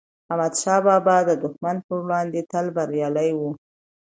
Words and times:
احمدشاه 0.29 0.79
بابا 0.85 1.17
د 1.25 1.31
دښمن 1.43 1.77
پر 1.85 1.97
وړاندی 2.03 2.41
تل 2.51 2.65
بریالي 2.75 3.29
و. 3.37 3.39